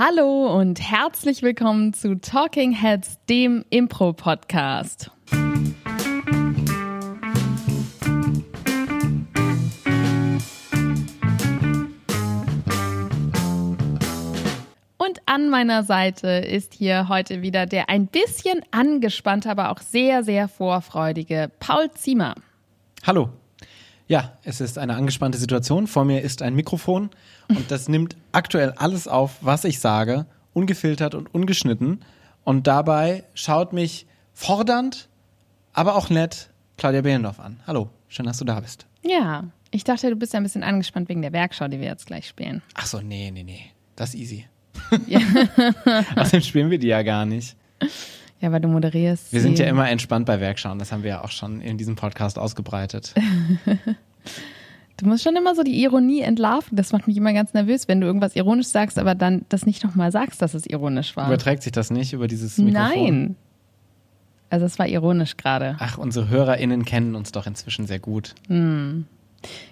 [0.00, 5.10] Hallo und herzlich willkommen zu Talking Heads, dem Impro-Podcast.
[14.98, 20.22] Und an meiner Seite ist hier heute wieder der ein bisschen angespannte, aber auch sehr,
[20.22, 22.36] sehr vorfreudige Paul Ziemer.
[23.04, 23.30] Hallo.
[24.08, 25.86] Ja, es ist eine angespannte Situation.
[25.86, 27.10] Vor mir ist ein Mikrofon
[27.48, 32.00] und das nimmt aktuell alles auf, was ich sage, ungefiltert und ungeschnitten.
[32.42, 35.10] Und dabei schaut mich fordernd,
[35.74, 37.60] aber auch nett Claudia Behlendorf an.
[37.66, 38.86] Hallo, schön, dass du da bist.
[39.02, 42.06] Ja, ich dachte, du bist ja ein bisschen angespannt wegen der Werkschau, die wir jetzt
[42.06, 42.62] gleich spielen.
[42.74, 43.60] Ach so, nee, nee, nee.
[43.94, 44.46] Das ist easy.
[45.06, 45.20] Ja.
[46.16, 47.56] Außerdem spielen wir die ja gar nicht.
[48.40, 49.32] Ja, weil du moderierst.
[49.32, 50.78] Wir sind ja immer entspannt bei Werkschauen.
[50.78, 53.14] Das haben wir ja auch schon in diesem Podcast ausgebreitet.
[54.98, 56.76] Du musst schon immer so die Ironie entlarven.
[56.76, 59.84] Das macht mich immer ganz nervös, wenn du irgendwas ironisch sagst, aber dann das nicht
[59.84, 61.28] nochmal sagst, dass es ironisch war.
[61.28, 62.92] Überträgt sich das nicht über dieses Mikrofon?
[62.92, 63.36] Nein.
[64.50, 65.76] Also es war ironisch gerade.
[65.78, 68.34] Ach, unsere HörerInnen kennen uns doch inzwischen sehr gut.
[68.48, 69.06] Hm.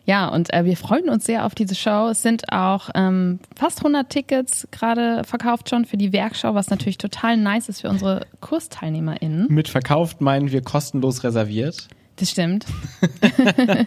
[0.04, 2.08] Ja, und äh, wir freuen uns sehr auf diese Show.
[2.10, 6.98] Es sind auch ähm, fast 100 Tickets gerade verkauft schon für die Werkschau, was natürlich
[6.98, 9.46] total nice ist für unsere KursteilnehmerInnen.
[9.48, 11.88] Mit verkauft meinen wir kostenlos reserviert.
[12.16, 12.66] Das stimmt.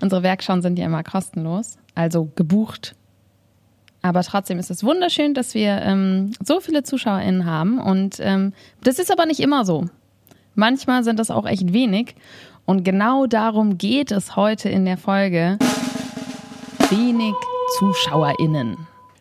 [0.00, 2.94] Unsere Werkschauen sind ja immer kostenlos, also gebucht.
[4.00, 7.78] Aber trotzdem ist es wunderschön, dass wir ähm, so viele ZuschauerInnen haben.
[7.78, 9.86] Und ähm, das ist aber nicht immer so.
[10.54, 12.14] Manchmal sind das auch echt wenig.
[12.68, 15.56] Und genau darum geht es heute in der Folge.
[16.90, 17.32] Wenig
[17.78, 18.76] ZuschauerInnen.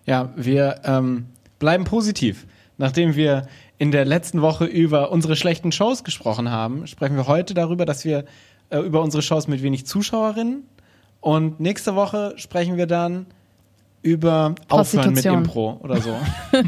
[0.06, 2.45] Ja, wir ähm, bleiben positiv.
[2.78, 7.54] Nachdem wir in der letzten Woche über unsere schlechten Shows gesprochen haben, sprechen wir heute
[7.54, 8.26] darüber, dass wir
[8.70, 10.64] äh, über unsere Shows mit wenig Zuschauerinnen
[11.22, 13.28] und nächste Woche sprechen wir dann
[14.08, 16.16] über Aufhören mit Impro oder so.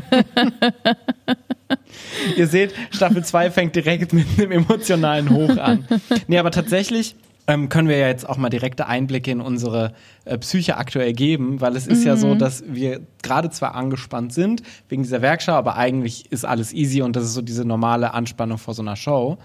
[2.36, 5.88] Ihr seht, Staffel 2 fängt direkt mit einem emotionalen Hoch an.
[6.28, 7.16] Nee, aber tatsächlich
[7.48, 9.94] ähm, können wir ja jetzt auch mal direkte Einblicke in unsere
[10.26, 12.08] äh, Psyche aktuell geben, weil es ist mhm.
[12.08, 12.40] ja so, mhm.
[12.40, 17.16] dass wir gerade zwar angespannt sind wegen dieser Werkschau, aber eigentlich ist alles easy und
[17.16, 19.38] das ist so diese normale Anspannung vor so einer Show.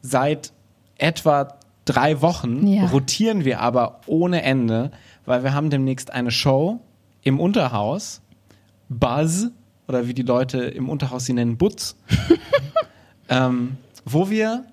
[0.00, 0.52] Seit
[0.96, 2.86] etwa drei Wochen ja.
[2.86, 4.90] rotieren wir aber ohne Ende,
[5.26, 6.80] weil wir haben demnächst eine Show
[7.22, 8.20] im Unterhaus,
[8.88, 9.48] Buzz,
[9.86, 11.96] oder wie die Leute im Unterhaus sie nennen, Butz,
[13.28, 14.64] ähm, wo wir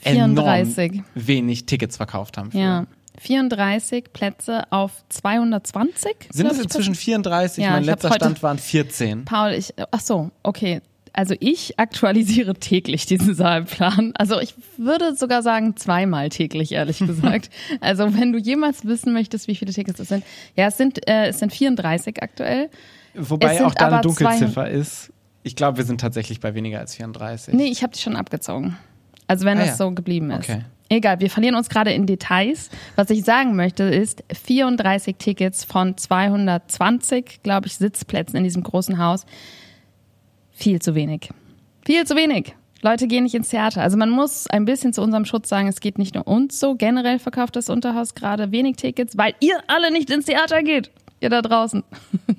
[0.00, 0.78] 34.
[0.78, 2.50] enorm wenig Tickets verkauft haben.
[2.50, 2.58] Für.
[2.58, 2.86] Ja.
[3.18, 6.28] 34 Plätze auf 220?
[6.30, 7.64] Sind es inzwischen 34?
[7.64, 9.24] Ja, mein letzter Stand waren 14.
[9.24, 10.82] Paul, ich, ach so, okay.
[11.16, 14.12] Also ich aktualisiere täglich diesen Saalplan.
[14.16, 17.48] Also ich würde sogar sagen zweimal täglich, ehrlich gesagt.
[17.80, 20.24] also wenn du jemals wissen möchtest, wie viele Tickets es sind.
[20.56, 22.68] Ja, es sind, äh, es sind 34 aktuell.
[23.14, 25.10] Wobei auch da eine Dunkelziffer ist.
[25.42, 27.54] Ich glaube, wir sind tatsächlich bei weniger als 34.
[27.54, 28.76] Nee, ich habe die schon abgezogen.
[29.26, 29.76] Also wenn ah, das ja.
[29.76, 30.50] so geblieben ist.
[30.50, 30.64] Okay.
[30.90, 32.68] Egal, wir verlieren uns gerade in Details.
[32.94, 38.98] Was ich sagen möchte, ist 34 Tickets von 220, glaube ich, Sitzplätzen in diesem großen
[38.98, 39.24] Haus.
[40.56, 41.30] Viel zu wenig.
[41.84, 42.54] Viel zu wenig.
[42.82, 43.82] Leute gehen nicht ins Theater.
[43.82, 46.74] Also man muss ein bisschen zu unserem Schutz sagen, es geht nicht nur uns so.
[46.74, 50.90] Generell verkauft das Unterhaus gerade wenig Tickets, weil ihr alle nicht ins Theater geht
[51.20, 51.82] ihr da draußen.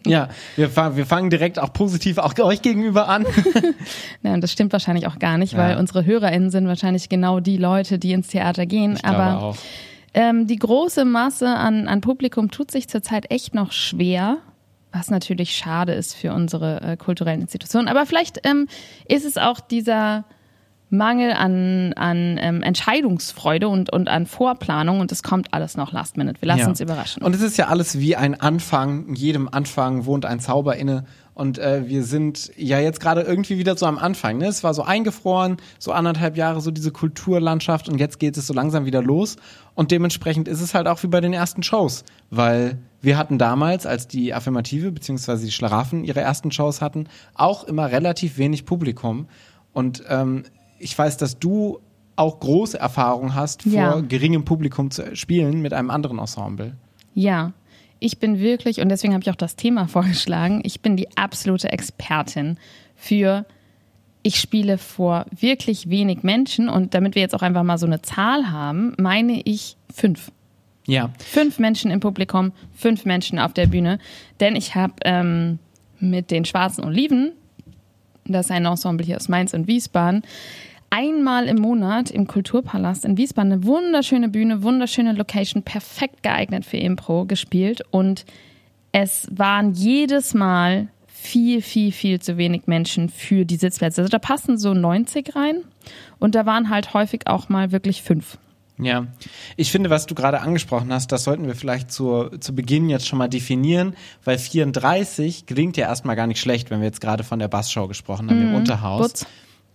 [0.06, 3.25] Ja, wir, wir fangen direkt auch positiv auch euch gegenüber an.
[4.22, 5.59] Nein, das stimmt wahrscheinlich auch gar nicht, ja.
[5.59, 8.94] weil unsere HörerInnen sind wahrscheinlich genau die Leute, die ins Theater gehen.
[8.95, 9.57] Ich Aber auch.
[10.13, 14.38] Ähm, die große Masse an, an Publikum tut sich zurzeit echt noch schwer.
[14.91, 17.87] Was natürlich schade ist für unsere äh, kulturellen Institutionen.
[17.87, 18.67] Aber vielleicht ähm,
[19.07, 20.25] ist es auch dieser
[20.89, 26.15] Mangel an, an ähm, Entscheidungsfreude und, und an Vorplanung und es kommt alles noch last
[26.15, 26.41] minute.
[26.41, 26.67] Wir lassen ja.
[26.67, 27.23] uns überraschen.
[27.23, 29.07] Und es ist ja alles wie ein Anfang.
[29.09, 31.03] In jedem Anfang wohnt ein Zauber inne.
[31.37, 34.39] Und äh, wir sind ja jetzt gerade irgendwie wieder so am Anfang.
[34.39, 34.47] Ne?
[34.47, 38.55] Es war so eingefroren, so anderthalb Jahre so diese Kulturlandschaft und jetzt geht es so
[38.55, 39.35] langsam wieder los.
[39.75, 43.85] Und dementsprechend ist es halt auch wie bei den ersten Shows, weil wir hatten damals,
[43.85, 45.45] als die Affirmative bzw.
[45.45, 47.05] die Schlaraffen ihre ersten Shows hatten,
[47.35, 49.27] auch immer relativ wenig Publikum.
[49.73, 50.41] Und ähm,
[50.79, 51.81] ich weiß, dass du
[52.15, 53.91] auch große Erfahrung hast, ja.
[53.91, 56.77] vor geringem Publikum zu spielen mit einem anderen Ensemble.
[57.13, 57.53] Ja,
[57.99, 61.71] ich bin wirklich, und deswegen habe ich auch das Thema vorgeschlagen, ich bin die absolute
[61.71, 62.57] Expertin
[62.95, 63.45] für,
[64.23, 68.01] ich spiele vor wirklich wenig Menschen und damit wir jetzt auch einfach mal so eine
[68.01, 70.31] Zahl haben, meine ich fünf.
[70.85, 71.11] Ja.
[71.19, 74.00] Fünf Menschen im Publikum, fünf Menschen auf der Bühne.
[74.39, 75.59] Denn ich habe ähm,
[76.00, 77.33] mit den Schwarzen Oliven,
[78.25, 80.23] das ist ein Ensemble hier aus Mainz und Wiesbaden,
[80.89, 86.78] einmal im Monat im Kulturpalast in Wiesbaden eine wunderschöne Bühne, wunderschöne Location, perfekt geeignet für
[86.78, 88.25] Impro gespielt und
[88.92, 94.01] es waren jedes Mal viel, viel, viel zu wenig Menschen für die Sitzplätze.
[94.01, 95.63] Also da passen so 90 rein
[96.19, 98.38] und da waren halt häufig auch mal wirklich fünf.
[98.80, 99.07] Ja,
[99.56, 103.07] ich finde, was du gerade angesprochen hast, das sollten wir vielleicht zu, zu Beginn jetzt
[103.07, 107.24] schon mal definieren, weil 34 klingt ja erstmal gar nicht schlecht, wenn wir jetzt gerade
[107.24, 108.50] von der Bassshow gesprochen haben, mhm.
[108.50, 109.01] im Unterhaus.
[109.01, 109.25] Butz.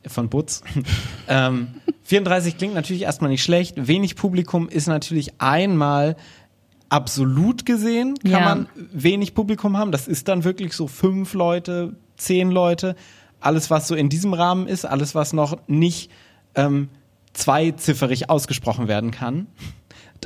[0.06, 0.62] Von Butz.
[1.28, 1.69] ähm,
[2.04, 3.87] 34 klingt natürlich erstmal nicht schlecht.
[3.87, 6.16] Wenig Publikum ist natürlich einmal
[6.88, 8.40] absolut gesehen, kann ja.
[8.40, 9.93] man wenig Publikum haben.
[9.93, 12.96] Das ist dann wirklich so fünf Leute, zehn Leute.
[13.40, 16.10] Alles, was so in diesem Rahmen ist, alles, was noch nicht
[16.54, 16.90] ähm,
[17.32, 19.46] zweizifferig ausgesprochen werden kann.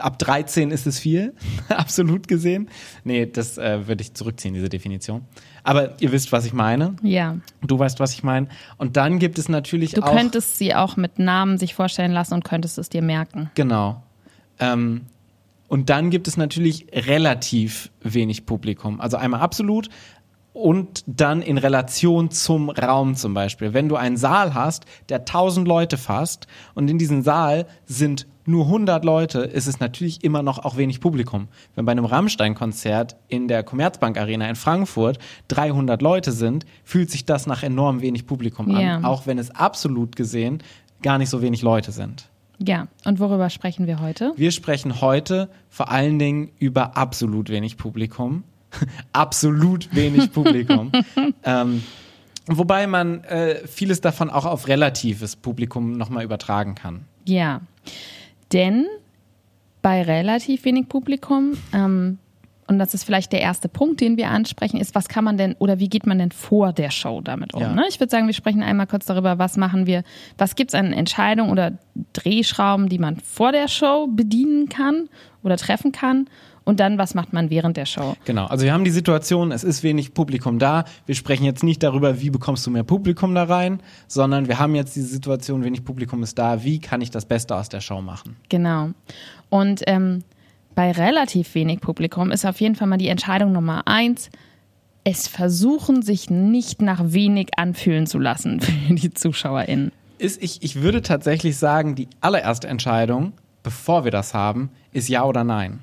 [0.01, 1.35] Ab 13 ist es viel,
[1.69, 2.69] absolut gesehen.
[3.05, 5.23] Nee, das äh, würde ich zurückziehen, diese Definition.
[5.65, 6.97] Aber ihr wisst, was ich meine.
[7.03, 7.37] Ja.
[7.63, 8.49] Du weißt, was ich meine.
[8.77, 10.11] Und dann gibt es natürlich du auch.
[10.11, 13.51] Du könntest sie auch mit Namen sich vorstellen lassen und könntest es dir merken.
[13.55, 14.03] Genau.
[14.59, 15.03] Ähm,
[15.69, 19.01] und dann gibt es natürlich relativ wenig Publikum.
[19.01, 19.89] Also einmal absolut,
[20.57, 23.75] und dann in Relation zum Raum zum Beispiel.
[23.75, 28.65] Wenn du einen Saal hast, der 1000 Leute fasst und in diesem Saal sind nur
[28.65, 31.49] 100 Leute, ist es natürlich immer noch auch wenig Publikum.
[31.75, 37.25] Wenn bei einem Rammstein-Konzert in der Commerzbank Arena in Frankfurt 300 Leute sind, fühlt sich
[37.25, 39.05] das nach enorm wenig Publikum an, yeah.
[39.05, 40.63] auch wenn es absolut gesehen
[41.03, 42.29] gar nicht so wenig Leute sind.
[42.59, 44.33] Ja, und worüber sprechen wir heute?
[44.37, 48.45] Wir sprechen heute vor allen Dingen über absolut wenig Publikum
[49.13, 50.93] absolut wenig Publikum.
[51.45, 51.83] ähm,
[52.47, 57.05] wobei man äh, vieles davon auch auf relatives Publikum nochmal übertragen kann.
[57.25, 57.61] Ja,
[58.53, 58.87] denn
[59.83, 62.19] bei relativ wenig Publikum, ähm,
[62.69, 65.55] und das ist vielleicht der erste Punkt, den wir ansprechen, ist, was kann man denn
[65.59, 67.61] oder wie geht man denn vor der Show damit um?
[67.61, 67.73] Ja.
[67.73, 67.85] Ne?
[67.89, 70.03] Ich würde sagen, wir sprechen einmal kurz darüber, was machen wir,
[70.37, 71.79] was gibt es an Entscheidungen oder
[72.13, 75.09] Drehschrauben, die man vor der Show bedienen kann
[75.45, 76.29] oder treffen kann
[76.67, 78.17] und dann, was macht man während der Show?
[78.25, 80.85] Genau, also wir haben die Situation, es ist wenig Publikum da.
[81.07, 84.75] Wir sprechen jetzt nicht darüber, wie bekommst du mehr Publikum da rein, sondern wir haben
[84.75, 88.03] jetzt diese Situation, wenig Publikum ist da, wie kann ich das Beste aus der Show
[88.03, 88.37] machen?
[88.49, 88.91] Genau.
[89.49, 90.25] Und ähm,
[90.75, 94.29] bei relativ wenig Publikum ist auf jeden Fall mal die Entscheidung Nummer eins,
[95.05, 99.93] es versuchen, sich nicht nach wenig anfühlen zu lassen für die ZuschauerInnen.
[100.19, 105.23] Ist, ich, ich würde tatsächlich sagen, die allererste Entscheidung, bevor wir das haben, ist ja
[105.23, 105.79] oder nein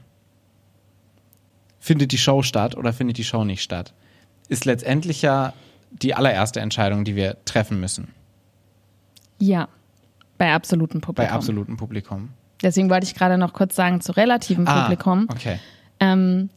[1.83, 3.93] findet die Show statt oder findet die Show nicht statt,
[4.47, 5.51] ist letztendlich ja
[5.91, 8.07] die allererste Entscheidung, die wir treffen müssen.
[9.37, 9.67] Ja,
[10.37, 11.27] bei absolutem Publikum.
[11.27, 12.29] Bei absolutem Publikum.
[12.61, 15.27] Deswegen wollte ich gerade noch kurz sagen zu relativem ah, Publikum.
[15.29, 15.59] Okay.
[15.99, 16.49] Ähm,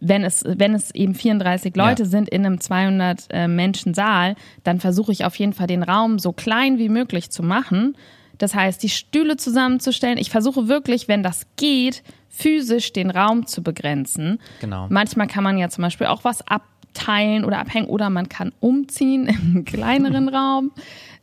[0.00, 2.08] wenn es, wenn es eben 34 Leute ja.
[2.08, 6.18] sind in einem 200 äh, Menschen Saal, dann versuche ich auf jeden Fall den Raum
[6.18, 7.94] so klein wie möglich zu machen.
[8.38, 10.18] Das heißt, die Stühle zusammenzustellen.
[10.18, 14.40] Ich versuche wirklich, wenn das geht, physisch den Raum zu begrenzen.
[14.60, 14.86] Genau.
[14.90, 19.28] Manchmal kann man ja zum Beispiel auch was abteilen oder abhängen oder man kann umziehen
[19.28, 20.72] einen kleineren Raum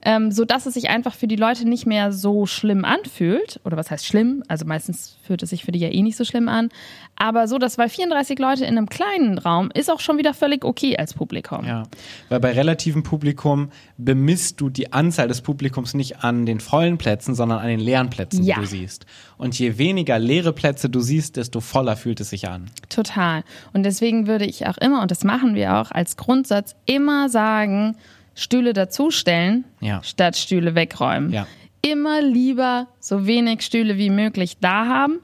[0.06, 3.60] ähm, so dass es sich einfach für die Leute nicht mehr so schlimm anfühlt.
[3.64, 4.44] Oder was heißt schlimm?
[4.48, 6.70] Also meistens fühlt es sich für die ja eh nicht so schlimm an.
[7.16, 10.66] Aber so, dass bei 34 Leute in einem kleinen Raum ist auch schon wieder völlig
[10.66, 11.66] okay als Publikum.
[11.66, 11.84] Ja,
[12.30, 17.36] weil bei relativem Publikum bemisst du die Anzahl des Publikums nicht an den vollen Plätzen,
[17.36, 18.56] sondern an den leeren Plätzen, ja.
[18.56, 19.06] die du siehst.
[19.38, 22.70] Und je weniger leere Plätze du siehst, desto voller fühlt es sich an.
[22.90, 23.44] Total.
[23.74, 27.96] Und deswegen würde ich auch immer, und das machen wir auch als Grundsatz, immer sagen,
[28.36, 30.02] Stühle dazustellen, ja.
[30.04, 31.32] statt Stühle wegräumen.
[31.32, 31.48] Ja.
[31.82, 35.20] Immer lieber so wenig Stühle wie möglich da haben,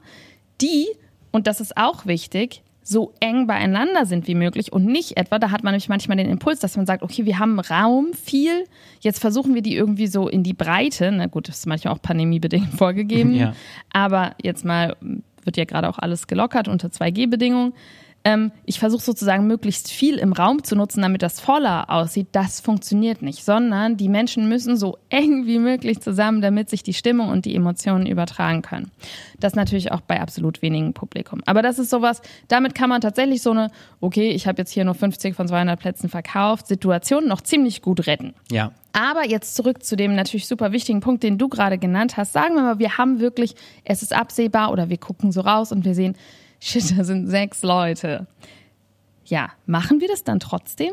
[0.60, 0.86] die,
[1.30, 5.50] und das ist auch wichtig, so eng beieinander sind wie möglich und nicht etwa, da
[5.50, 8.64] hat man nämlich manchmal den Impuls, dass man sagt, okay, wir haben Raum viel,
[9.00, 12.02] jetzt versuchen wir die irgendwie so in die Breite, na gut, das ist manchmal auch
[12.02, 13.54] pandemiebedingt vorgegeben, ja.
[13.92, 14.96] aber jetzt mal
[15.44, 17.74] wird ja gerade auch alles gelockert unter 2G-Bedingungen,
[18.22, 22.28] ähm, ich versuche sozusagen möglichst viel im Raum zu nutzen, damit das voller aussieht.
[22.32, 26.92] Das funktioniert nicht, sondern die Menschen müssen so eng wie möglich zusammen, damit sich die
[26.92, 28.90] Stimmung und die Emotionen übertragen können.
[29.38, 31.42] Das natürlich auch bei absolut wenigen Publikum.
[31.46, 34.84] Aber das ist sowas, damit kann man tatsächlich so eine, okay, ich habe jetzt hier
[34.84, 38.34] nur 50 von 200 Plätzen verkauft, Situation noch ziemlich gut retten.
[38.50, 38.72] Ja.
[38.92, 42.32] Aber jetzt zurück zu dem natürlich super wichtigen Punkt, den du gerade genannt hast.
[42.32, 45.84] Sagen wir mal, wir haben wirklich, es ist absehbar oder wir gucken so raus und
[45.84, 46.16] wir sehen,
[46.60, 48.26] shit, da sind sechs Leute.
[49.24, 50.92] Ja, machen wir das dann trotzdem?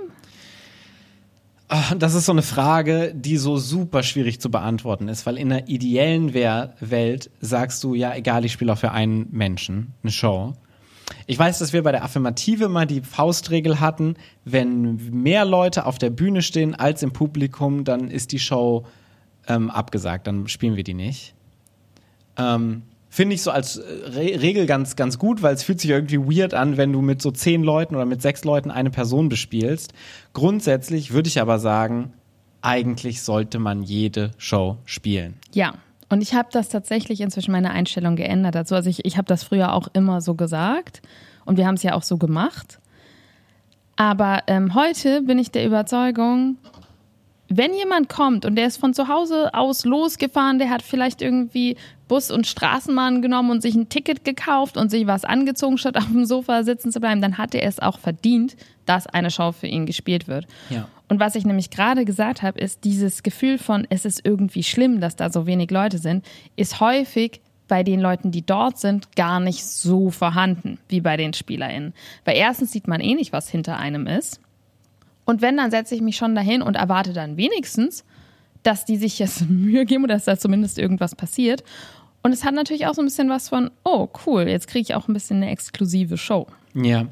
[1.69, 5.49] Ah, das ist so eine Frage, die so super schwierig zu beantworten ist, weil in
[5.49, 10.53] der ideellen Welt sagst du, ja, egal, ich spiele auch für einen Menschen eine Show.
[11.25, 15.97] Ich weiß, dass wir bei der Affirmative mal die Faustregel hatten, wenn mehr Leute auf
[15.97, 18.85] der Bühne stehen als im Publikum, dann ist die Show
[19.47, 21.33] ähm, abgesagt, dann spielen wir die nicht.
[22.37, 25.89] Ähm, finde ich so als äh, Re Regel ganz, ganz gut, weil es fühlt sich
[25.89, 29.29] irgendwie weird an, wenn du mit so zehn Leuten oder mit sechs Leuten eine Person
[29.29, 29.93] bespielst.
[30.33, 32.13] Grundsätzlich würde ich aber sagen,
[32.61, 35.35] eigentlich sollte man jede Show spielen.
[35.53, 35.73] Ja.
[36.09, 38.75] Und ich habe das tatsächlich inzwischen meine Einstellung geändert dazu.
[38.75, 41.01] Also ich, ich habe das früher auch immer so gesagt
[41.43, 42.79] und wir haben es ja auch so gemacht.
[43.97, 46.57] Aber ähm, heute bin ich der Überzeugung,
[47.49, 51.77] wenn jemand kommt und der ist von zu Hause aus losgefahren, der hat vielleicht irgendwie
[52.07, 56.07] Bus und Straßenbahn genommen und sich ein Ticket gekauft und sich was angezogen, statt auf
[56.07, 59.67] dem Sofa sitzen zu bleiben, dann hat er es auch verdient, dass eine Show für
[59.67, 60.47] ihn gespielt wird.
[60.69, 60.87] Ja.
[61.09, 64.99] Und was ich nämlich gerade gesagt habe, ist dieses Gefühl von, es ist irgendwie schlimm,
[64.99, 66.25] dass da so wenig Leute sind,
[66.55, 71.33] ist häufig bei den Leuten, die dort sind, gar nicht so vorhanden wie bei den
[71.33, 71.93] SpielerInnen.
[72.25, 74.39] Weil erstens sieht man eh nicht, was hinter einem ist.
[75.27, 78.05] Und wenn, dann setze ich mich schon dahin und erwarte dann wenigstens,
[78.63, 81.63] dass die sich jetzt Mühe geben oder dass da zumindest irgendwas passiert.
[82.23, 84.95] Und es hat natürlich auch so ein bisschen was von, oh cool, jetzt kriege ich
[84.95, 86.47] auch ein bisschen eine exklusive Show.
[86.73, 87.07] Ja.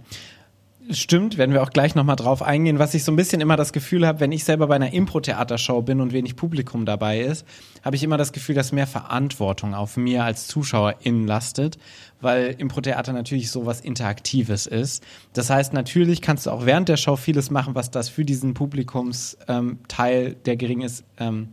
[0.91, 2.79] Stimmt, werden wir auch gleich nochmal drauf eingehen.
[2.79, 5.81] Was ich so ein bisschen immer das Gefühl habe, wenn ich selber bei einer Impro-Theatershow
[5.81, 7.45] bin und wenig Publikum dabei ist,
[7.85, 11.77] habe ich immer das Gefühl, dass mehr Verantwortung auf mir als Zuschauerin lastet,
[12.19, 15.03] weil Impro-Theater natürlich so was Interaktives ist.
[15.33, 18.55] Das heißt, natürlich kannst du auch während der Show vieles machen, was das für diesen
[18.55, 21.49] Publikumsteil, ähm, der gering ist, ähm,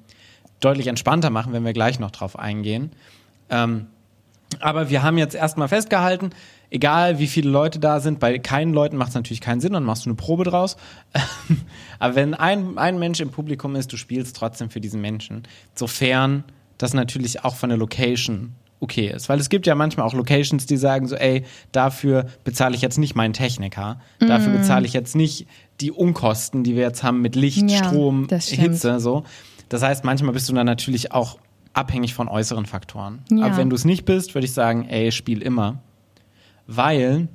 [0.60, 2.92] deutlich entspannter machen, wenn wir gleich noch drauf eingehen.
[3.50, 3.88] Ähm,
[4.60, 6.30] aber wir haben jetzt erstmal festgehalten,
[6.70, 9.84] egal wie viele Leute da sind, bei keinen Leuten macht es natürlich keinen Sinn, dann
[9.84, 10.76] machst du eine Probe draus.
[11.98, 15.42] Aber wenn ein, ein Mensch im Publikum ist, du spielst trotzdem für diesen Menschen,
[15.74, 16.44] sofern
[16.78, 19.28] das natürlich auch von der Location okay ist.
[19.28, 22.98] Weil es gibt ja manchmal auch Locations, die sagen so, ey, dafür bezahle ich jetzt
[22.98, 24.26] nicht meinen Techniker, mm.
[24.26, 25.46] dafür bezahle ich jetzt nicht
[25.80, 29.24] die Unkosten, die wir jetzt haben mit Licht, ja, Strom, Hitze, so.
[29.68, 31.38] Das heißt, manchmal bist du dann natürlich auch
[31.72, 33.22] abhängig von äußeren Faktoren.
[33.30, 33.46] Ja.
[33.46, 35.80] Aber wenn du es nicht bist, würde ich sagen, ey, spiel immer
[36.66, 37.28] weil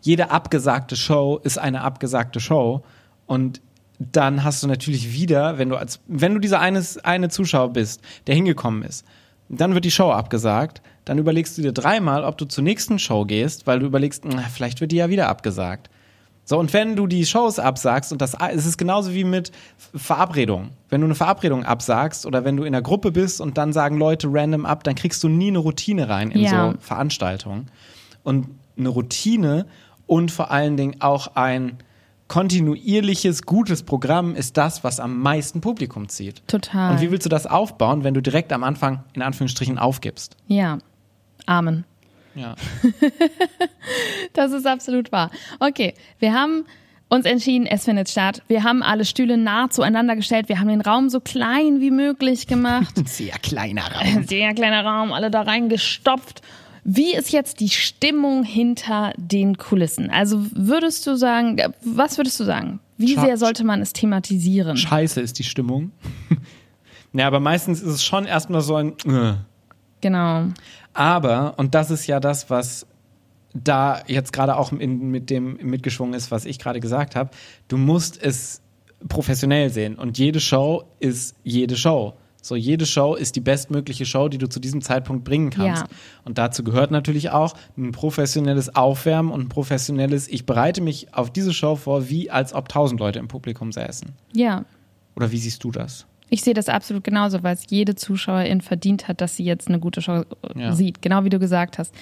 [0.00, 2.84] jede abgesagte Show ist eine abgesagte Show
[3.26, 3.60] und
[3.98, 8.00] dann hast du natürlich wieder, wenn du als, wenn du dieser eine, eine Zuschauer bist,
[8.26, 9.04] der hingekommen ist,
[9.48, 13.24] dann wird die Show abgesagt, dann überlegst du dir dreimal, ob du zur nächsten Show
[13.24, 15.90] gehst, weil du überlegst, na, vielleicht wird die ja wieder abgesagt.
[16.48, 19.52] So, und wenn du die Shows absagst, und das es ist genauso wie mit
[19.94, 20.70] Verabredungen.
[20.88, 23.98] Wenn du eine Verabredung absagst oder wenn du in einer Gruppe bist und dann sagen
[23.98, 26.72] Leute random ab, dann kriegst du nie eine Routine rein in ja.
[26.72, 27.66] so Veranstaltungen
[28.22, 28.46] und
[28.78, 29.66] eine Routine
[30.06, 31.80] und vor allen Dingen auch ein
[32.28, 36.48] kontinuierliches, gutes Programm ist das, was am meisten Publikum zieht.
[36.48, 36.92] Total.
[36.92, 40.34] Und wie willst du das aufbauen, wenn du direkt am Anfang in Anführungsstrichen aufgibst?
[40.46, 40.78] Ja.
[41.44, 41.84] Amen.
[42.34, 42.54] Ja.
[44.32, 45.30] das ist absolut wahr.
[45.60, 46.64] Okay, wir haben
[47.08, 48.42] uns entschieden, es findet statt.
[48.48, 50.48] Wir haben alle Stühle nah zueinander gestellt.
[50.48, 52.94] Wir haben den Raum so klein wie möglich gemacht.
[53.08, 54.24] Sehr kleiner Raum.
[54.26, 56.42] Sehr kleiner Raum, alle da reingestopft.
[56.84, 60.10] Wie ist jetzt die Stimmung hinter den Kulissen?
[60.10, 62.80] Also würdest du sagen, was würdest du sagen?
[62.96, 64.76] Wie Scha sehr sollte man es thematisieren?
[64.76, 65.92] Scheiße ist die Stimmung.
[67.12, 68.94] ja, aber meistens ist es schon erstmal so ein.
[69.06, 69.34] Äh.
[70.00, 70.44] Genau.
[70.98, 72.84] Aber, und das ist ja das, was
[73.54, 77.30] da jetzt gerade auch in, mit dem mitgeschwungen ist, was ich gerade gesagt habe,
[77.68, 78.62] du musst es
[79.08, 79.94] professionell sehen.
[79.94, 82.14] Und jede Show ist jede Show.
[82.42, 85.82] So, jede Show ist die bestmögliche Show, die du zu diesem Zeitpunkt bringen kannst.
[85.82, 85.88] Ja.
[86.24, 91.30] Und dazu gehört natürlich auch ein professionelles Aufwärmen und ein professionelles, ich bereite mich auf
[91.30, 94.10] diese Show vor, wie als ob tausend Leute im Publikum säßen.
[94.32, 94.64] Ja.
[95.14, 96.06] Oder wie siehst du das?
[96.30, 99.78] Ich sehe das absolut genauso, weil es jede Zuschauerin verdient hat, dass sie jetzt eine
[99.78, 100.24] gute Show äh,
[100.60, 100.72] ja.
[100.72, 101.94] sieht, genau wie du gesagt hast.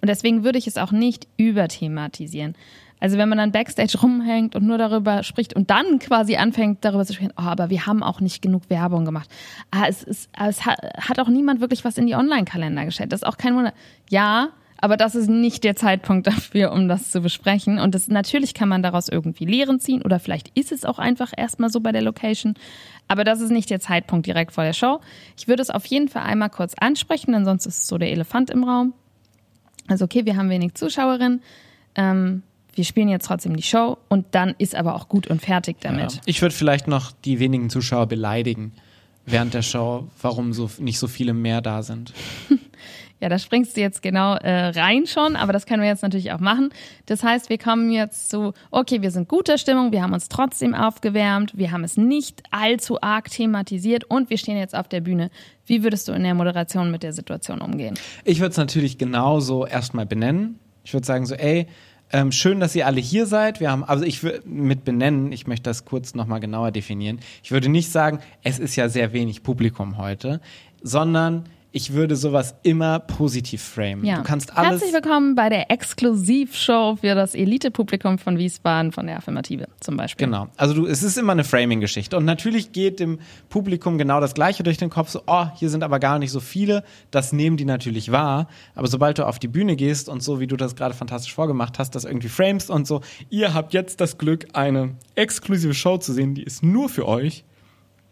[0.00, 2.54] Und deswegen würde ich es auch nicht überthematisieren.
[3.00, 7.04] Also wenn man dann backstage rumhängt und nur darüber spricht und dann quasi anfängt darüber
[7.04, 9.28] zu sprechen, oh, aber wir haben auch nicht genug Werbung gemacht.
[9.70, 13.12] Ah, es, ist, es hat auch niemand wirklich was in die Online-Kalender gestellt.
[13.12, 13.74] Das ist auch kein Wunder.
[14.08, 17.78] Ja, aber das ist nicht der Zeitpunkt dafür, um das zu besprechen.
[17.78, 21.32] Und das, natürlich kann man daraus irgendwie Lehren ziehen oder vielleicht ist es auch einfach
[21.36, 22.54] erstmal so bei der Location.
[23.08, 25.00] Aber das ist nicht der Zeitpunkt direkt vor der Show.
[25.36, 28.10] Ich würde es auf jeden Fall einmal kurz ansprechen, denn sonst ist es so der
[28.10, 28.94] Elefant im Raum.
[29.86, 31.42] Also okay, wir haben wenig Zuschauerinnen.
[31.96, 32.42] Ähm,
[32.74, 36.14] wir spielen jetzt trotzdem die Show und dann ist aber auch gut und fertig damit.
[36.14, 36.20] Ja.
[36.26, 38.72] Ich würde vielleicht noch die wenigen Zuschauer beleidigen
[39.26, 42.12] während der Show, warum so nicht so viele mehr da sind.
[43.20, 46.32] ja, da springst du jetzt genau äh, rein schon, aber das können wir jetzt natürlich
[46.32, 46.70] auch machen.
[47.06, 50.74] Das heißt, wir kommen jetzt zu, okay, wir sind guter Stimmung, wir haben uns trotzdem
[50.74, 55.30] aufgewärmt, wir haben es nicht allzu arg thematisiert und wir stehen jetzt auf der Bühne.
[55.66, 57.94] Wie würdest du in der Moderation mit der Situation umgehen?
[58.24, 60.58] Ich würde es natürlich genauso erstmal benennen.
[60.82, 61.66] Ich würde sagen so, ey,
[62.12, 63.60] ähm, schön, dass ihr alle hier seid.
[63.60, 67.20] Wir haben, also ich würde mit benennen, ich möchte das kurz nochmal genauer definieren.
[67.42, 70.40] Ich würde nicht sagen, es ist ja sehr wenig Publikum heute,
[70.82, 71.44] sondern
[71.76, 74.04] ich würde sowas immer positiv framen.
[74.04, 74.18] Ja.
[74.18, 74.80] Du kannst alles.
[74.80, 80.26] Herzlich willkommen bei der Exklusivshow für das Elite-Publikum von Wiesbaden von der Affirmative zum Beispiel.
[80.26, 80.46] Genau.
[80.56, 82.16] Also du, es ist immer eine Framing-Geschichte.
[82.16, 85.82] Und natürlich geht dem Publikum genau das Gleiche durch den Kopf, so, oh, hier sind
[85.82, 86.84] aber gar nicht so viele.
[87.10, 88.46] Das nehmen die natürlich wahr.
[88.76, 91.80] Aber sobald du auf die Bühne gehst und so, wie du das gerade fantastisch vorgemacht
[91.80, 93.00] hast, das irgendwie frames und so,
[93.30, 97.44] ihr habt jetzt das Glück, eine exklusive Show zu sehen, die ist nur für euch,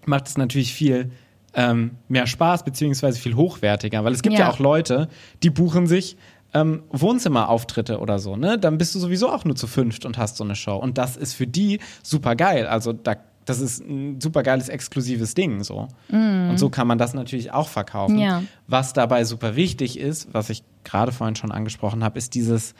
[0.05, 1.13] macht es natürlich viel
[1.55, 5.09] ähm, mehr Spaß beziehungsweise viel hochwertiger, weil es gibt ja, ja auch Leute,
[5.43, 6.17] die buchen sich
[6.55, 8.59] ähm, Wohnzimmerauftritte oder so, ne?
[8.59, 10.77] Dann bist du sowieso auch nur zu fünft und hast so eine Show.
[10.77, 12.67] Und das ist für die super geil.
[12.67, 15.89] Also da, das ist ein super geiles, exklusives Ding so.
[16.09, 16.51] Mm.
[16.51, 18.19] Und so kann man das natürlich auch verkaufen.
[18.19, 18.43] Ja.
[18.67, 22.75] Was dabei super wichtig ist, was ich gerade vorhin schon angesprochen habe, ist dieses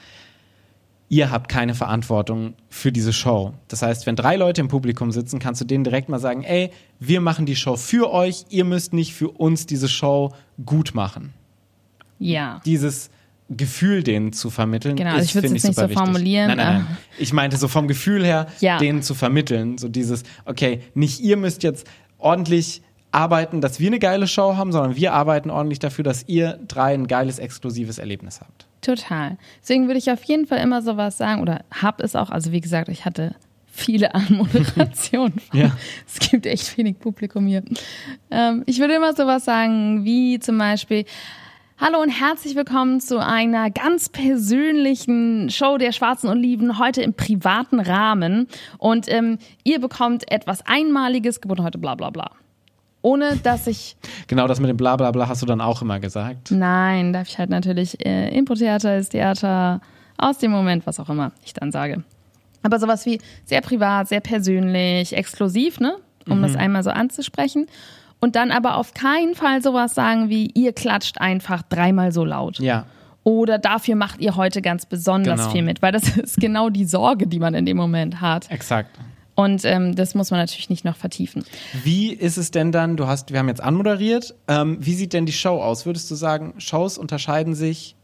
[1.13, 3.53] ihr habt keine Verantwortung für diese Show.
[3.67, 6.71] Das heißt, wenn drei Leute im Publikum sitzen, kannst du denen direkt mal sagen, ey,
[6.99, 10.33] wir machen die Show für euch, ihr müsst nicht für uns diese Show
[10.65, 11.31] gut machen.
[12.17, 12.61] Ja.
[12.65, 13.11] Dieses
[13.47, 14.95] Gefühl denen zu vermitteln.
[14.95, 15.95] Genau, also ich würde es nicht so wichtig.
[15.95, 16.47] formulieren.
[16.47, 16.97] Nein, nein, nein.
[17.19, 18.79] Ich meinte so vom Gefühl her, ja.
[18.79, 19.77] denen zu vermitteln.
[19.77, 21.85] So dieses, okay, nicht ihr müsst jetzt
[22.17, 26.57] ordentlich arbeiten, dass wir eine geile Show haben, sondern wir arbeiten ordentlich dafür, dass ihr
[26.67, 28.65] drei ein geiles, exklusives Erlebnis habt.
[28.83, 29.37] Total.
[29.61, 32.29] Deswegen würde ich auf jeden Fall immer sowas sagen oder habe es auch.
[32.29, 33.35] Also wie gesagt, ich hatte
[33.65, 35.41] viele Anmoderationen.
[35.53, 35.71] ja.
[36.05, 37.63] Es gibt echt wenig Publikum hier.
[38.29, 41.05] Ähm, ich würde immer sowas sagen wie zum Beispiel,
[41.79, 47.79] Hallo und herzlich willkommen zu einer ganz persönlichen Show der Schwarzen Oliven, heute im privaten
[47.79, 48.47] Rahmen.
[48.77, 52.31] Und ähm, ihr bekommt etwas Einmaliges geboten heute, bla bla bla
[53.03, 53.95] ohne dass ich.
[54.27, 56.49] Genau, das mit dem Blablabla Bla, Bla hast du dann auch immer gesagt.
[56.49, 58.03] Nein, darf ich halt natürlich.
[58.03, 59.81] Äh, Impro-Theater ist Theater
[60.17, 62.03] aus dem Moment, was auch immer ich dann sage.
[62.63, 65.97] Aber sowas wie sehr privat, sehr persönlich, exklusiv, ne?
[66.27, 66.43] Um mhm.
[66.43, 67.67] das einmal so anzusprechen.
[68.21, 72.57] Und dann aber auf keinen Fall sowas sagen wie, ihr klatscht einfach dreimal so laut.
[72.59, 72.85] Ja.
[73.25, 75.51] Oder dafür macht ihr heute ganz besonders genau.
[75.51, 78.49] viel mit, weil das ist genau die Sorge, die man in dem Moment hat.
[78.49, 78.97] Exakt.
[79.35, 81.43] Und ähm, das muss man natürlich nicht noch vertiefen.
[81.83, 85.25] Wie ist es denn dann, du hast, wir haben jetzt anmoderiert, ähm, wie sieht denn
[85.25, 85.85] die Show aus?
[85.85, 87.95] Würdest du sagen, Shows unterscheiden sich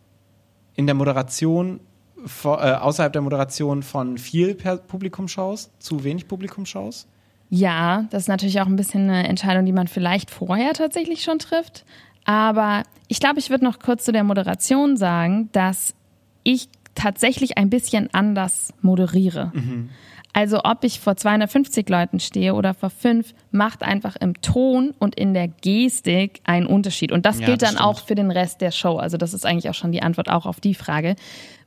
[0.75, 1.81] in der Moderation,
[2.25, 7.07] vor, äh, außerhalb der Moderation von viel Publikumshows zu wenig Publikumshows?
[7.49, 11.39] Ja, das ist natürlich auch ein bisschen eine Entscheidung, die man vielleicht vorher tatsächlich schon
[11.39, 11.85] trifft.
[12.25, 15.95] Aber ich glaube, ich würde noch kurz zu der Moderation sagen, dass
[16.43, 19.51] ich tatsächlich ein bisschen anders moderiere.
[19.53, 19.89] Mhm.
[20.33, 25.15] Also ob ich vor 250 Leuten stehe oder vor fünf, macht einfach im Ton und
[25.15, 27.11] in der Gestik einen Unterschied.
[27.11, 27.89] Und das ja, gilt das dann stimmt.
[27.89, 28.97] auch für den Rest der Show.
[28.97, 31.15] Also das ist eigentlich auch schon die Antwort auch auf die Frage.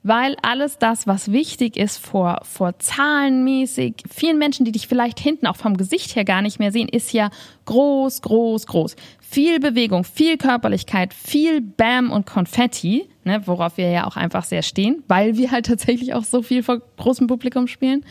[0.05, 5.47] Weil alles das, was wichtig ist vor, vor zahlenmäßig, vielen Menschen, die dich vielleicht hinten
[5.47, 7.31] auch vom Gesicht her gar nicht mehr sehen, ist ja
[7.67, 8.97] groß, groß, groß.
[9.21, 14.63] Viel Bewegung, viel Körperlichkeit, viel Bam und Konfetti, ne, worauf wir ja auch einfach sehr
[14.63, 18.05] stehen, weil wir halt tatsächlich auch so viel vor großem Publikum spielen.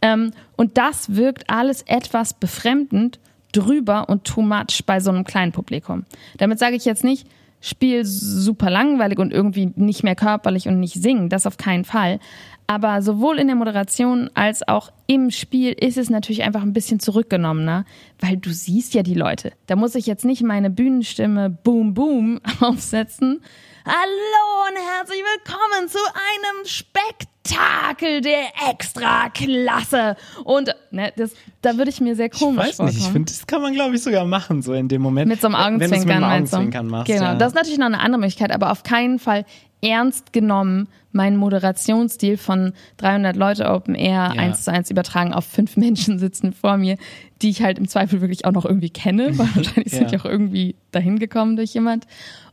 [0.00, 3.18] Ähm, und das wirkt alles etwas befremdend,
[3.52, 6.04] drüber und too much bei so einem kleinen Publikum.
[6.38, 7.26] Damit sage ich jetzt nicht,
[7.66, 12.20] Spiel super langweilig und irgendwie nicht mehr körperlich und nicht singen, das auf keinen Fall.
[12.68, 17.00] Aber sowohl in der Moderation als auch im Spiel ist es natürlich einfach ein bisschen
[17.00, 17.84] zurückgenommener,
[18.20, 19.52] weil du siehst ja die Leute.
[19.66, 23.42] Da muss ich jetzt nicht meine Bühnenstimme Boom Boom aufsetzen.
[23.84, 30.16] Hallo und herzlich willkommen zu einem Spektakel der Extraklasse.
[30.44, 31.32] Und ne, das,
[31.62, 33.96] da würde ich mir sehr komisch Ich weiß nicht, ich finde, das kann man glaube
[33.96, 35.28] ich sogar machen, so in dem Moment.
[35.28, 36.00] Mit so einem Augenzwinkern.
[36.00, 37.34] Wenn mit einem Augenzwinkern machst, genau, ja.
[37.34, 39.44] das ist natürlich noch eine andere Möglichkeit, aber auf keinen Fall
[39.82, 44.40] ernst genommen meinen Moderationsstil von 300 Leute Open Air ja.
[44.40, 46.96] eins zu eins übertragen auf fünf Menschen sitzen vor mir,
[47.42, 49.98] die ich halt im Zweifel wirklich auch noch irgendwie kenne, weil wahrscheinlich ja.
[49.98, 52.06] sind die auch irgendwie dahin gekommen durch jemand.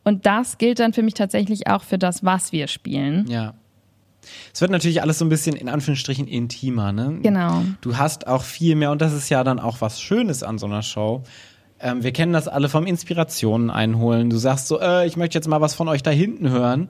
[0.04, 3.26] Und das gilt dann für mich tatsächlich auch für das, was wir spielen.
[3.28, 3.54] Ja.
[4.54, 7.20] Es wird natürlich alles so ein bisschen in Anführungsstrichen intimer, ne?
[7.22, 7.64] Genau.
[7.82, 10.66] Du hast auch viel mehr, und das ist ja dann auch was Schönes an so
[10.66, 11.24] einer Show.
[11.80, 14.30] Ähm, wir kennen das alle vom Inspirationen einholen.
[14.30, 16.90] Du sagst so, äh, ich möchte jetzt mal was von euch da hinten hören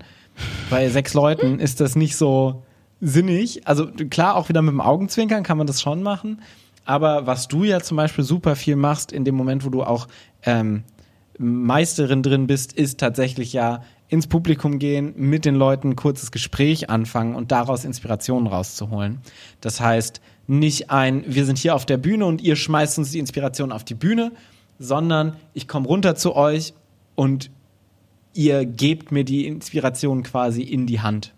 [0.69, 2.63] bei sechs Leuten ist das nicht so
[3.02, 3.67] sinnig.
[3.67, 6.41] Also klar, auch wieder mit dem Augenzwinkern kann man das schon machen.
[6.86, 10.08] Aber was du ja zum Beispiel super viel machst in dem Moment, wo du auch
[10.43, 10.84] ähm,
[11.38, 16.88] Meisterin drin bist, ist tatsächlich ja ins Publikum gehen, mit den Leuten ein kurzes Gespräch
[16.88, 19.17] anfangen und daraus Inspirationen rauszuholen.
[19.60, 23.17] Das heißt, nicht ein, wir sind hier auf der Bühne und ihr schmeißt uns die
[23.17, 24.32] Inspiration auf die Bühne,
[24.78, 26.76] sondern ich komme runter zu euch
[27.15, 27.49] und
[28.36, 31.34] ihr gebt mir die Inspiration quasi in die Hand.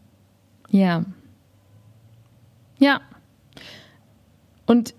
[0.70, 1.06] Ja.
[2.80, 3.00] Ja.
[4.66, 4.96] Und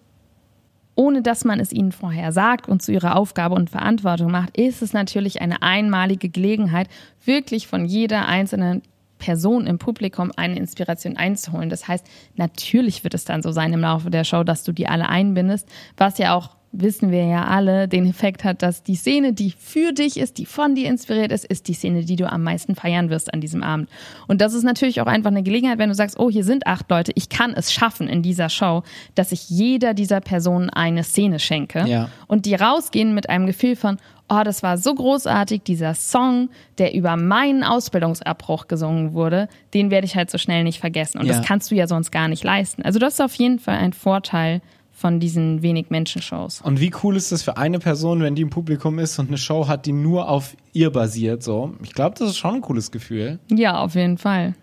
[0.97, 4.83] ohne dass man es ihnen vorher sagt und zu ihrer Aufgabe und Verantwortung macht, ist
[4.83, 6.89] es natürlich eine einmalige Gelegenheit,
[7.25, 8.83] wirklich von jeder einzelnen
[9.19, 11.71] Person im Publikum eine Inspiration einzuholen.
[11.71, 14.89] Das heißt, natürlich wird es dann so sein im Laufe der Show, dass du die
[14.89, 19.33] alle einbindest, was ja auch wissen wir ja alle, den Effekt hat, dass die Szene,
[19.33, 22.43] die für dich ist, die von dir inspiriert ist, ist die Szene, die du am
[22.43, 23.89] meisten feiern wirst an diesem Abend.
[24.27, 26.91] Und das ist natürlich auch einfach eine Gelegenheit, wenn du sagst, oh, hier sind acht
[26.91, 28.83] Leute, ich kann es schaffen in dieser Show,
[29.15, 31.85] dass ich jeder dieser Personen eine Szene schenke.
[31.87, 32.09] Ja.
[32.27, 36.95] Und die rausgehen mit einem Gefühl von, oh, das war so großartig, dieser Song, der
[36.95, 41.19] über meinen Ausbildungsabbruch gesungen wurde, den werde ich halt so schnell nicht vergessen.
[41.19, 41.37] Und ja.
[41.37, 42.83] das kannst du ja sonst gar nicht leisten.
[42.83, 44.61] Also das ist auf jeden Fall ein Vorteil
[45.07, 46.63] von diesen wenig Menschen-Shows.
[46.63, 49.39] Und wie cool ist das für eine Person, wenn die im Publikum ist und eine
[49.39, 51.45] Show hat, die nur auf ihr basiert?
[51.45, 53.39] So, ich glaube, das ist schon ein cooles Gefühl.
[53.49, 54.57] Ja, auf jeden Fall.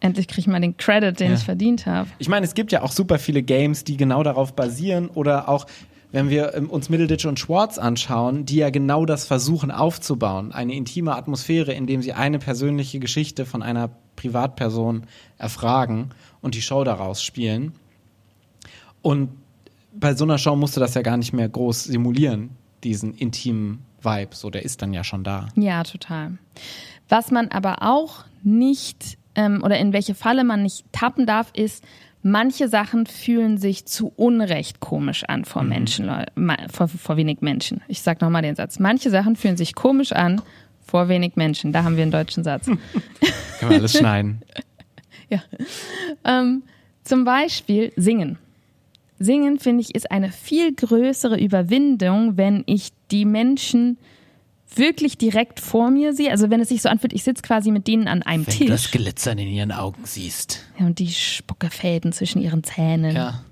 [0.00, 1.36] Endlich kriege ich mal den Credit, den ja.
[1.36, 2.08] ich verdient habe.
[2.18, 5.66] Ich meine, es gibt ja auch super viele Games, die genau darauf basieren oder auch
[6.10, 10.72] wenn wir ähm, uns Middleditch und Schwartz anschauen, die ja genau das versuchen aufzubauen, eine
[10.72, 15.02] intime Atmosphäre, indem sie eine persönliche Geschichte von einer Privatperson
[15.36, 17.74] erfragen und die Show daraus spielen.
[19.02, 19.39] Und
[19.92, 22.50] bei so einer Show musst du das ja gar nicht mehr groß simulieren,
[22.84, 24.34] diesen intimen Vibe.
[24.34, 25.48] So, der ist dann ja schon da.
[25.56, 26.38] Ja, total.
[27.08, 31.84] Was man aber auch nicht ähm, oder in welche Falle man nicht tappen darf, ist,
[32.22, 35.68] manche Sachen fühlen sich zu Unrecht komisch an vor mhm.
[35.68, 36.10] Menschen,
[36.72, 37.82] vor, vor wenig Menschen.
[37.88, 38.78] Ich sag nochmal den Satz.
[38.78, 40.42] Manche Sachen fühlen sich komisch an
[40.86, 41.72] vor wenig Menschen.
[41.72, 42.66] Da haben wir einen deutschen Satz.
[42.66, 42.80] Können
[43.60, 44.42] wir alles schneiden.
[45.28, 45.42] ja.
[46.24, 46.62] Ähm,
[47.04, 48.38] zum Beispiel singen.
[49.22, 53.98] Singen, finde ich, ist eine viel größere Überwindung, wenn ich die Menschen
[54.74, 56.30] wirklich direkt vor mir sehe.
[56.30, 58.60] Also wenn es sich so anfühlt, ich sitze quasi mit denen an einem wenn Tisch.
[58.60, 60.64] Wenn du das Glitzern in ihren Augen siehst.
[60.78, 63.14] Ja, und die Spuckefäden zwischen ihren Zähnen.
[63.14, 63.44] Ja.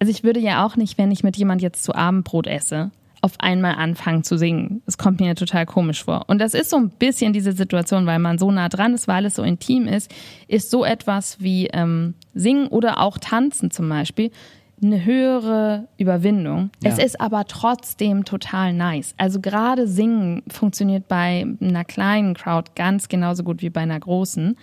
[0.00, 3.38] Also ich würde ja auch nicht, wenn ich mit jemand jetzt zu Abendbrot esse, auf
[3.38, 4.82] einmal anfangen zu singen.
[4.84, 6.24] Das kommt mir total komisch vor.
[6.26, 9.26] Und das ist so ein bisschen diese Situation, weil man so nah dran ist, weil
[9.26, 10.12] es so intim ist,
[10.48, 14.32] ist so etwas wie ähm, Singen oder auch Tanzen zum Beispiel
[14.82, 16.70] eine höhere Überwindung.
[16.82, 16.90] Ja.
[16.90, 19.14] Es ist aber trotzdem total nice.
[19.16, 24.56] Also gerade singen funktioniert bei einer kleinen Crowd ganz genauso gut wie bei einer großen.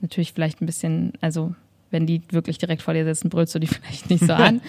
[0.00, 1.54] Natürlich vielleicht ein bisschen, also
[1.90, 4.60] wenn die wirklich direkt vor dir sitzen, brüllst du die vielleicht nicht so an.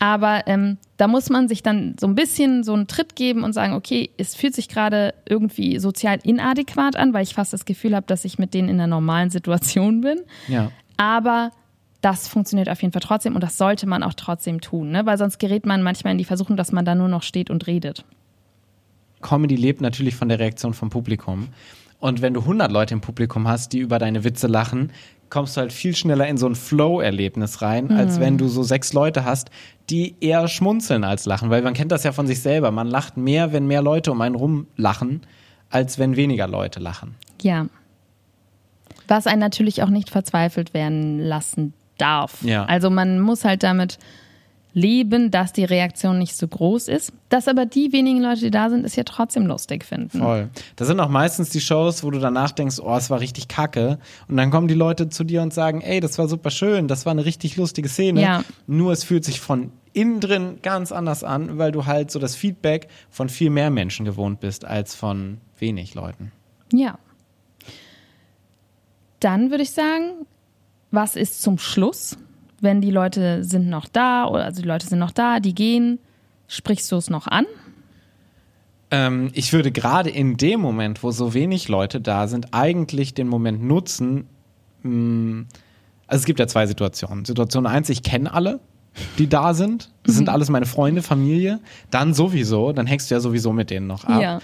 [0.00, 3.52] Aber ähm, da muss man sich dann so ein bisschen so einen Tritt geben und
[3.52, 7.94] sagen, okay, es fühlt sich gerade irgendwie sozial inadäquat an, weil ich fast das Gefühl
[7.94, 10.20] habe, dass ich mit denen in einer normalen Situation bin.
[10.48, 10.72] Ja.
[10.96, 11.52] Aber
[12.04, 15.06] das funktioniert auf jeden Fall trotzdem und das sollte man auch trotzdem tun, ne?
[15.06, 17.66] weil sonst gerät man manchmal in die Versuchung, dass man da nur noch steht und
[17.66, 18.04] redet.
[19.22, 21.48] Comedy lebt natürlich von der Reaktion vom Publikum.
[22.00, 24.92] Und wenn du 100 Leute im Publikum hast, die über deine Witze lachen,
[25.30, 27.96] kommst du halt viel schneller in so ein Flow-Erlebnis rein, mhm.
[27.96, 29.50] als wenn du so sechs Leute hast,
[29.88, 31.48] die eher schmunzeln als lachen.
[31.48, 32.70] Weil man kennt das ja von sich selber.
[32.70, 35.22] Man lacht mehr, wenn mehr Leute um einen rum lachen,
[35.70, 37.14] als wenn weniger Leute lachen.
[37.40, 37.66] Ja.
[39.08, 42.42] Was einen natürlich auch nicht verzweifelt werden lassen darf.
[42.42, 42.64] Ja.
[42.64, 43.98] Also man muss halt damit
[44.74, 48.68] leben, dass die Reaktion nicht so groß ist, dass aber die wenigen Leute, die da
[48.68, 50.18] sind, es ja trotzdem lustig finden.
[50.18, 50.50] Voll.
[50.74, 53.98] Das sind auch meistens die Shows, wo du danach denkst, oh, es war richtig kacke.
[54.26, 57.06] Und dann kommen die Leute zu dir und sagen, ey, das war super schön, das
[57.06, 58.20] war eine richtig lustige Szene.
[58.20, 58.44] Ja.
[58.66, 62.34] Nur es fühlt sich von innen drin ganz anders an, weil du halt so das
[62.34, 66.32] Feedback von viel mehr Menschen gewohnt bist als von wenig Leuten.
[66.72, 66.98] Ja.
[69.20, 70.26] Dann würde ich sagen,
[70.94, 72.16] was ist zum Schluss,
[72.60, 75.98] wenn die Leute sind noch da oder also die Leute sind noch da, die gehen,
[76.48, 77.46] sprichst du es noch an?
[78.90, 83.28] Ähm, ich würde gerade in dem Moment, wo so wenig Leute da sind, eigentlich den
[83.28, 84.28] Moment nutzen.
[84.82, 85.46] Mh, mm,
[86.06, 87.24] also es gibt ja zwei Situationen.
[87.24, 88.60] Situation eins, ich kenne alle,
[89.18, 89.90] die da sind.
[90.04, 90.34] Das sind mhm.
[90.34, 91.60] alles meine Freunde, Familie.
[91.90, 94.20] Dann sowieso, dann hängst du ja sowieso mit denen noch ab.
[94.20, 94.40] Ja.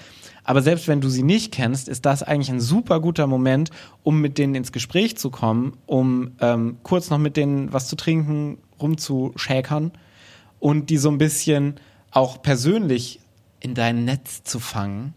[0.50, 3.70] Aber selbst wenn du sie nicht kennst, ist das eigentlich ein super guter Moment,
[4.02, 7.94] um mit denen ins Gespräch zu kommen, um ähm, kurz noch mit denen was zu
[7.94, 9.92] trinken, rumzuschäkern
[10.58, 11.76] und die so ein bisschen
[12.10, 13.20] auch persönlich
[13.60, 15.12] in dein Netz zu fangen.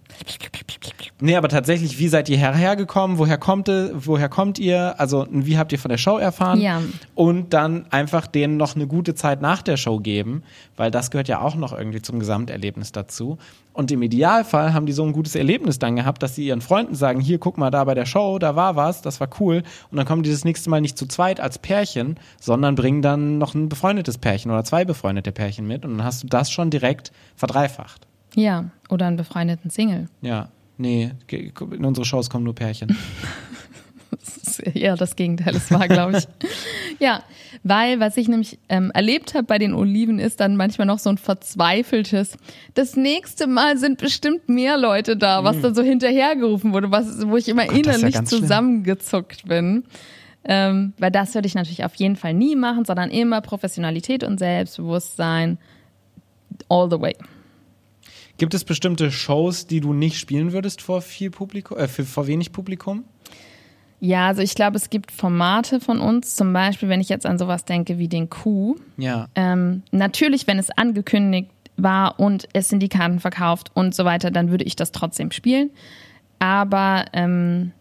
[1.21, 3.17] Nee, aber tatsächlich, wie seid ihr hergekommen?
[3.17, 4.99] Woher kommt, woher kommt ihr?
[4.99, 6.59] Also, wie habt ihr von der Show erfahren?
[6.59, 6.81] Ja.
[7.15, 10.43] Und dann einfach denen noch eine gute Zeit nach der Show geben,
[10.75, 13.37] weil das gehört ja auch noch irgendwie zum Gesamterlebnis dazu.
[13.71, 16.95] Und im Idealfall haben die so ein gutes Erlebnis dann gehabt, dass sie ihren Freunden
[16.95, 19.63] sagen, hier, guck mal, da bei der Show, da war was, das war cool.
[19.89, 23.39] Und dann kommen die das nächste Mal nicht zu zweit als Pärchen, sondern bringen dann
[23.39, 25.85] noch ein befreundetes Pärchen oder zwei befreundete Pärchen mit.
[25.85, 28.05] Und dann hast du das schon direkt verdreifacht.
[28.35, 30.07] Ja, oder einen befreundeten Single.
[30.21, 32.97] Ja, nee, in unsere Shows kommen nur Pärchen.
[34.11, 36.27] das ist eher das Gegenteil es war, glaube ich.
[36.99, 37.23] ja,
[37.63, 41.09] weil was ich nämlich ähm, erlebt habe bei den Oliven ist dann manchmal noch so
[41.09, 42.37] ein verzweifeltes,
[42.73, 45.61] das nächste Mal sind bestimmt mehr Leute da, was mm.
[45.61, 49.49] dann so hinterhergerufen wurde, was, wo ich immer Gott, innerlich ja zusammengezuckt schlimm.
[49.49, 49.83] bin.
[50.45, 54.39] Ähm, weil das würde ich natürlich auf jeden Fall nie machen, sondern immer Professionalität und
[54.39, 55.57] Selbstbewusstsein
[56.67, 57.15] all the way.
[58.37, 62.27] Gibt es bestimmte Shows, die du nicht spielen würdest vor viel Publikum, äh, für, vor
[62.27, 63.03] wenig Publikum?
[63.99, 67.37] Ja, also ich glaube, es gibt Formate von uns, zum Beispiel, wenn ich jetzt an
[67.37, 68.77] sowas denke wie den Coup.
[68.97, 69.27] Ja.
[69.35, 74.29] Ähm, natürlich, wenn es angekündigt war und es sind die Karten verkauft und so weiter,
[74.29, 75.69] dann würde ich das trotzdem spielen.
[76.39, 77.71] Aber ähm,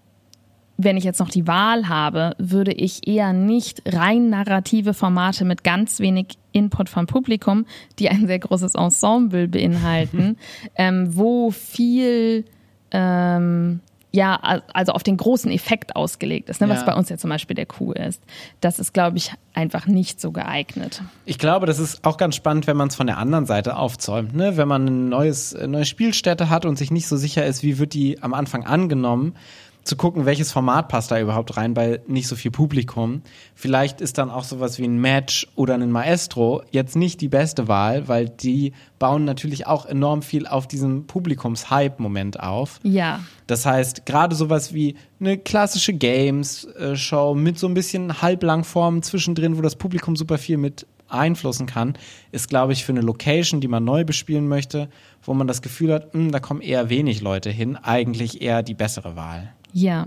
[0.76, 5.64] wenn ich jetzt noch die Wahl habe, würde ich eher nicht rein narrative Formate mit
[5.64, 7.66] ganz wenig Input vom Publikum,
[7.98, 10.36] die ein sehr großes Ensemble beinhalten,
[10.76, 12.44] ähm, wo viel
[12.90, 13.80] ähm,
[14.14, 14.38] ja,
[14.74, 16.86] also auf den großen Effekt ausgelegt ist, ne, was ja.
[16.86, 18.22] bei uns ja zum Beispiel der Coup ist.
[18.60, 21.02] Das ist, glaube ich, einfach nicht so geeignet.
[21.24, 24.34] Ich glaube, das ist auch ganz spannend, wenn man es von der anderen Seite aufzäumt.
[24.34, 24.58] Ne?
[24.58, 27.94] Wenn man neues, eine neue Spielstätte hat und sich nicht so sicher ist, wie wird
[27.94, 29.34] die am Anfang angenommen,
[29.84, 33.22] zu gucken, welches Format passt da überhaupt rein, bei nicht so viel Publikum.
[33.54, 37.68] Vielleicht ist dann auch sowas wie ein Match oder ein Maestro jetzt nicht die beste
[37.68, 42.78] Wahl, weil die bauen natürlich auch enorm viel auf diesem Publikums-Hype-Moment auf.
[42.84, 43.20] Ja.
[43.46, 49.62] Das heißt, gerade sowas wie eine klassische Games-Show mit so ein bisschen Halblangformen zwischendrin, wo
[49.62, 51.94] das Publikum super viel mit einflussen kann,
[52.30, 54.88] ist, glaube ich, für eine Location, die man neu bespielen möchte,
[55.22, 58.62] wo man das Gefühl hat, mh, hm, da kommen eher wenig Leute hin, eigentlich eher
[58.62, 59.52] die bessere Wahl.
[59.72, 60.06] Ja.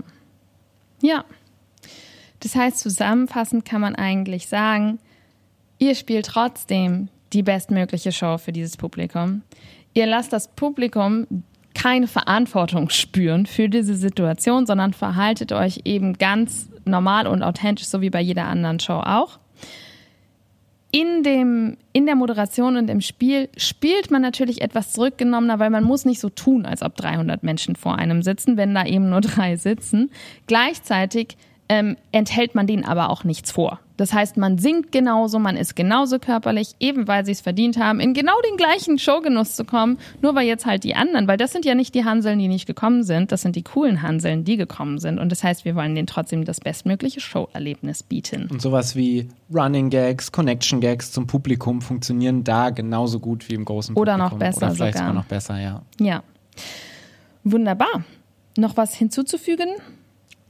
[1.02, 1.24] Ja.
[2.40, 4.98] Das heißt, zusammenfassend kann man eigentlich sagen,
[5.78, 9.42] ihr spielt trotzdem die bestmögliche Show für dieses Publikum.
[9.94, 11.26] Ihr lasst das Publikum
[11.74, 18.00] keine Verantwortung spüren für diese Situation, sondern verhaltet euch eben ganz normal und authentisch, so
[18.00, 19.38] wie bei jeder anderen Show auch
[20.96, 25.84] in, dem, in der Moderation und im Spiel spielt man natürlich etwas zurückgenommener, weil man
[25.84, 29.20] muss nicht so tun, als ob 300 Menschen vor einem sitzen, wenn da eben nur
[29.20, 30.10] drei sitzen.
[30.46, 31.36] Gleichzeitig
[31.68, 33.78] ähm, enthält man denen aber auch nichts vor.
[33.96, 38.00] Das heißt, man singt genauso, man ist genauso körperlich, eben weil sie es verdient haben,
[38.00, 41.52] in genau den gleichen Showgenuss zu kommen, nur weil jetzt halt die anderen, weil das
[41.52, 44.56] sind ja nicht die Hanseln, die nicht gekommen sind, das sind die coolen Hanseln, die
[44.56, 45.18] gekommen sind.
[45.18, 48.48] Und das heißt, wir wollen denen trotzdem das bestmögliche Showerlebnis bieten.
[48.50, 53.64] Und sowas wie Running Gags, Connection Gags zum Publikum funktionieren da genauso gut wie im
[53.64, 54.02] großen Publikum.
[54.02, 55.08] Oder noch besser Oder vielleicht sogar.
[55.08, 55.82] sogar noch besser, ja.
[56.00, 56.22] Ja.
[57.44, 58.04] Wunderbar.
[58.56, 59.68] Noch was hinzuzufügen?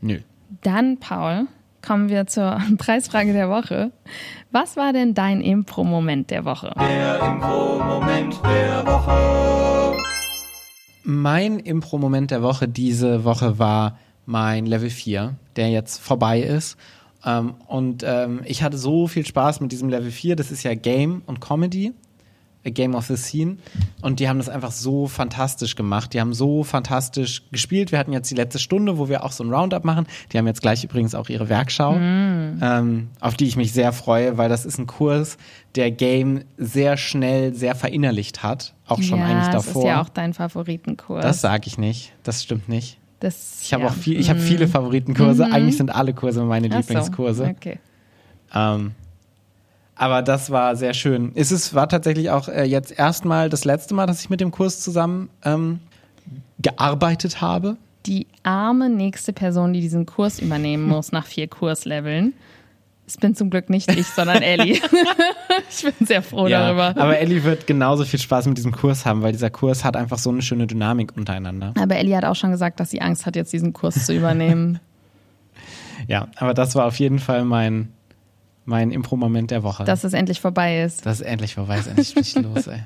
[0.00, 0.20] Nö.
[0.62, 1.46] Dann, Paul,
[1.86, 3.92] kommen wir zur Preisfrage der Woche.
[4.50, 6.72] Was war denn dein Impro-Moment der Woche?
[6.78, 9.96] Der Impro-Moment der Woche.
[11.04, 16.76] Mein Impro-Moment der Woche diese Woche war mein Level 4, der jetzt vorbei ist.
[17.24, 20.34] Ähm, und ähm, ich hatte so viel Spaß mit diesem Level 4.
[20.34, 21.92] Das ist ja Game und Comedy.
[22.70, 23.56] Game of the Scene.
[24.02, 26.14] Und die haben das einfach so fantastisch gemacht.
[26.14, 27.92] Die haben so fantastisch gespielt.
[27.92, 30.06] Wir hatten jetzt die letzte Stunde, wo wir auch so ein Roundup machen.
[30.32, 32.60] Die haben jetzt gleich übrigens auch ihre Werkschau, mm.
[32.62, 35.36] ähm, auf die ich mich sehr freue, weil das ist ein Kurs,
[35.74, 38.74] der Game sehr schnell, sehr verinnerlicht hat.
[38.86, 39.74] Auch schon ja, eigentlich davor.
[39.74, 41.22] Das ist ja auch dein Favoritenkurs.
[41.22, 42.12] Das sage ich nicht.
[42.22, 42.98] Das stimmt nicht.
[43.20, 43.90] Das, ich habe ja.
[43.90, 44.42] auch viel, ich habe mm.
[44.42, 45.46] viele Favoritenkurse.
[45.46, 47.44] Mm Eigentlich sind alle Kurse meine Ach Lieblingskurse.
[47.44, 47.50] So.
[47.50, 47.78] Okay.
[48.54, 48.92] Ähm,
[49.96, 51.32] aber das war sehr schön.
[51.34, 54.50] Es ist, war tatsächlich auch äh, jetzt erstmal das letzte Mal, dass ich mit dem
[54.50, 55.80] Kurs zusammen ähm,
[56.58, 57.76] gearbeitet habe.
[58.04, 62.34] Die arme nächste Person, die diesen Kurs übernehmen muss nach vier Kursleveln.
[63.06, 64.80] Es bin zum Glück nicht ich, sondern Ellie.
[65.70, 67.00] ich bin sehr froh ja, darüber.
[67.00, 70.18] Aber Ellie wird genauso viel Spaß mit diesem Kurs haben, weil dieser Kurs hat einfach
[70.18, 71.72] so eine schöne Dynamik untereinander.
[71.80, 74.80] Aber Ellie hat auch schon gesagt, dass sie Angst hat, jetzt diesen Kurs zu übernehmen.
[76.08, 77.92] ja, aber das war auf jeden Fall mein,
[78.66, 79.84] mein Impro-Moment der Woche.
[79.84, 81.06] Dass es endlich vorbei ist.
[81.06, 82.80] Dass es endlich vorbei ist, endlich richtig los, ey.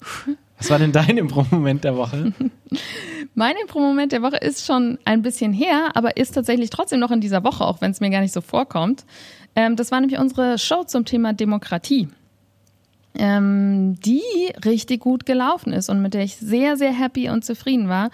[0.58, 2.32] Was war denn dein Impro-Moment der Woche?
[3.34, 7.20] mein Impro-Moment der Woche ist schon ein bisschen her, aber ist tatsächlich trotzdem noch in
[7.20, 9.04] dieser Woche, auch wenn es mir gar nicht so vorkommt.
[9.56, 12.08] Ähm, das war nämlich unsere Show zum Thema Demokratie.
[13.14, 14.22] Ähm, die
[14.64, 18.10] richtig gut gelaufen ist und mit der ich sehr, sehr happy und zufrieden war.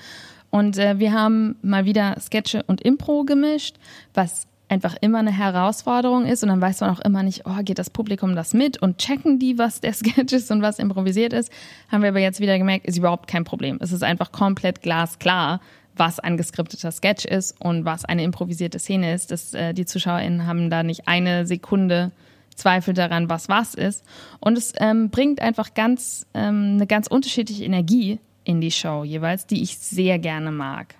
[0.50, 3.76] Und äh, wir haben mal wieder Sketche und Impro gemischt,
[4.14, 7.78] was einfach immer eine Herausforderung ist und dann weiß man auch immer nicht, oh, geht
[7.78, 11.50] das Publikum das mit und checken die, was der Sketch ist und was improvisiert ist.
[11.90, 13.78] Haben wir aber jetzt wieder gemerkt, ist überhaupt kein Problem.
[13.80, 15.60] Es ist einfach komplett glasklar,
[15.96, 19.30] was ein geskripteter Sketch ist und was eine improvisierte Szene ist.
[19.30, 22.12] Das, äh, die ZuschauerInnen haben da nicht eine Sekunde
[22.54, 24.04] Zweifel daran, was was ist.
[24.40, 29.46] Und es ähm, bringt einfach ganz ähm, eine ganz unterschiedliche Energie in die Show jeweils,
[29.46, 30.94] die ich sehr gerne mag.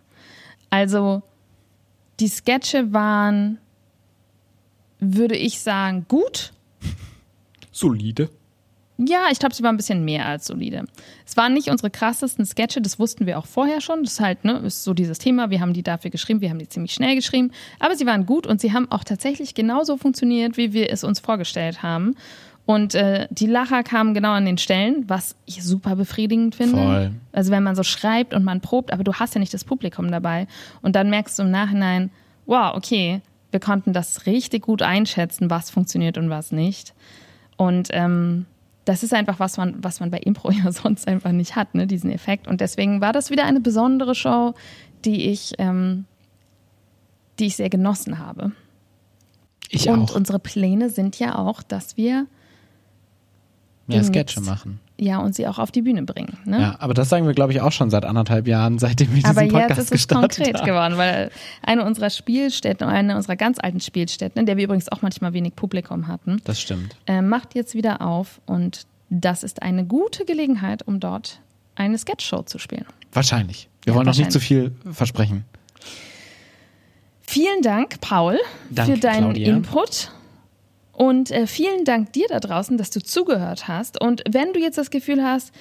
[0.71, 1.23] Also
[2.21, 3.59] Die Sketche waren,
[4.99, 6.53] würde ich sagen, gut.
[7.71, 8.31] Solide.
[9.01, 10.85] Ja, ich glaube, sie war ein bisschen mehr als solide.
[11.25, 14.03] Es waren nicht unsere krassesten Sketche, das wussten wir auch vorher schon.
[14.03, 15.51] Das ist halt, ne, ist so dieses Thema.
[15.51, 17.53] Wir haben die dafür geschrieben, wir haben die ziemlich schnell geschrieben.
[17.79, 21.21] Aber sie waren gut und sie haben auch tatsächlich genauso funktioniert, wie wir es uns
[21.21, 22.17] vorgestellt haben.
[22.69, 26.77] Und äh, die Lacher kamen genau an den Stellen, was ich super befriedigend finde.
[26.77, 27.13] Voll.
[27.33, 30.11] Also wenn man so schreibt und man probt, aber du hast ja nicht das Publikum
[30.11, 30.47] dabei.
[30.83, 32.11] Und dann merkst du im Nachhinein,
[32.45, 36.93] wow, okay, wir konnten das richtig gut einschätzen, was funktioniert und was nicht.
[37.57, 38.45] Und ähm,
[38.85, 41.87] das ist einfach was man, was man bei Impro ja sonst einfach nicht hat, ne,
[41.87, 42.47] diesen Effekt.
[42.47, 44.53] Und deswegen war das wieder eine besondere Show,
[45.07, 46.05] die ich, ähm,
[47.39, 48.53] die ich sehr genossen habe.
[49.71, 50.17] Ich und auch.
[50.17, 52.27] unsere Pläne sind ja auch, dass wir
[53.89, 54.79] Mehr Sketche machen.
[54.99, 56.37] ja und sie auch auf die Bühne bringen.
[56.45, 56.61] Ne?
[56.61, 59.31] Ja, aber das sagen wir, glaube ich, auch schon seit anderthalb Jahren, seitdem wir diesen
[59.31, 60.67] Aber Podcast jetzt ist es gestartet konkret haben.
[60.67, 61.31] geworden, weil
[61.63, 65.57] eine unserer Spielstätten, eine unserer ganz alten Spielstätten, in der wir übrigens auch manchmal wenig
[65.57, 66.97] Publikum hatten, Das stimmt.
[67.07, 71.41] äh, macht jetzt wieder auf und das ist eine gute Gelegenheit, um dort
[71.77, 72.85] eine Sketchshow zu spielen.
[73.13, 73.69] Wahrscheinlich.
[73.85, 75.45] Wir Ja, wollen noch nicht zu viel versprechen.
[77.23, 78.39] Vielen Dank, Paul,
[78.71, 79.49] Danke, für deinen Claudia.
[79.57, 80.11] Input.
[80.99, 84.01] Und äh, vielen Dank dir da draußen, dass du zugehört hast.
[84.01, 85.53] Und wenn du jetzt das Gefühl hast,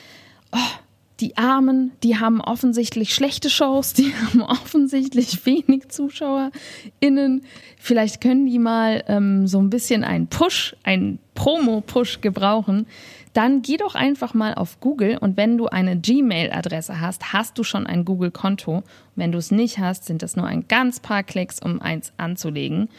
[0.52, 0.80] oh,
[1.20, 7.44] die Armen, die haben offensichtlich schlechte Shows, die haben offensichtlich wenig ZuschauerInnen,
[7.78, 12.88] vielleicht können die mal ähm, so ein bisschen einen Push, einen Promo-Push gebrauchen,
[13.34, 17.64] dann geh doch einfach mal auf Google und wenn du eine Gmail-Adresse hast, hast du
[17.64, 18.82] schon ein Google-Konto.
[19.16, 22.90] Wenn du es nicht hast, sind das nur ein ganz paar Klicks, um eins anzulegen.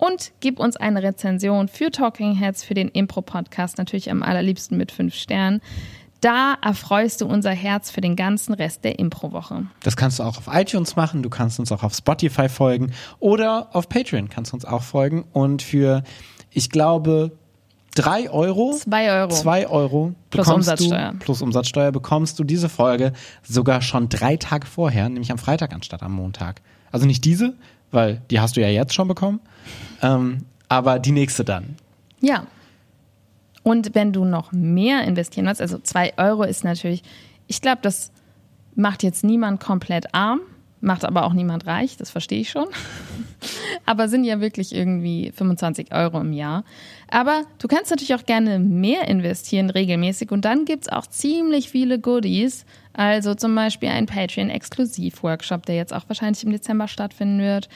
[0.00, 4.92] Und gib uns eine Rezension für Talking Heads, für den Impro-Podcast, natürlich am allerliebsten mit
[4.92, 5.60] fünf Sternen.
[6.22, 9.66] Da erfreust du unser Herz für den ganzen Rest der Impro-Woche.
[9.82, 13.68] Das kannst du auch auf iTunes machen, du kannst uns auch auf Spotify folgen oder
[13.74, 15.24] auf Patreon kannst du uns auch folgen.
[15.32, 16.02] Und für,
[16.50, 17.32] ich glaube,
[17.94, 19.28] drei Euro, Zwei Euro.
[19.28, 21.12] zwei Euro Plus Umsatzsteuer.
[21.12, 25.74] Du, plus Umsatzsteuer bekommst du diese Folge sogar schon drei Tage vorher, nämlich am Freitag
[25.74, 26.62] anstatt am Montag.
[26.90, 27.54] Also nicht diese,
[27.90, 29.40] weil die hast du ja jetzt schon bekommen,
[30.02, 31.76] ähm, aber die nächste dann.
[32.20, 32.46] Ja.
[33.62, 37.02] Und wenn du noch mehr investieren willst, also zwei Euro ist natürlich,
[37.46, 38.10] ich glaube, das
[38.74, 40.40] macht jetzt niemand komplett arm,
[40.80, 42.66] macht aber auch niemand reich, das verstehe ich schon.
[43.86, 46.64] aber sind ja wirklich irgendwie 25 Euro im Jahr.
[47.08, 51.98] Aber du kannst natürlich auch gerne mehr investieren regelmäßig und dann gibt's auch ziemlich viele
[51.98, 52.64] Goodies.
[52.92, 57.68] Also zum Beispiel ein Patreon-Exklusiv-Workshop, der jetzt auch wahrscheinlich im Dezember stattfinden wird.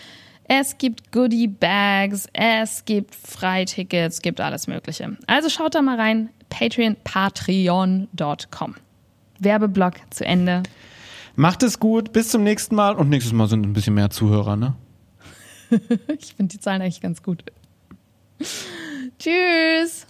[0.47, 5.17] Es gibt Goodie Bags, es gibt Freitickets, gibt alles Mögliche.
[5.27, 8.75] Also schaut da mal rein, Patreon, patreon.com.
[9.41, 10.63] Werbeblock zu Ende.
[11.37, 14.57] Macht es gut, bis zum nächsten Mal und nächstes Mal sind ein bisschen mehr Zuhörer,
[14.57, 14.75] ne?
[16.19, 17.43] Ich finde die Zahlen eigentlich ganz gut.
[19.19, 20.07] Tschüss.